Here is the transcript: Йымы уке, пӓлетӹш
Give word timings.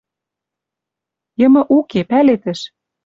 Йымы 1.39 1.61
уке, 1.77 2.01
пӓлетӹш 2.09 2.59